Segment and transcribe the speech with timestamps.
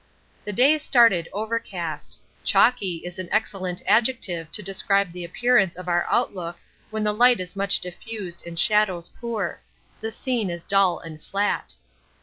[0.45, 2.17] The day started overcast.
[2.43, 6.57] Chalky is an excellent adjective to describe the appearance of our outlook
[6.89, 9.59] when the light is much diffused and shadows poor;
[9.99, 11.75] the scene is dull and flat.